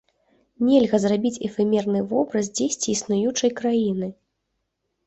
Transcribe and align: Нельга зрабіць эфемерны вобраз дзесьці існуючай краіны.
Нельга 0.69 0.99
зрабіць 1.03 1.41
эфемерны 1.49 1.99
вобраз 2.15 2.45
дзесьці 2.61 2.87
існуючай 2.95 3.57
краіны. 3.63 4.15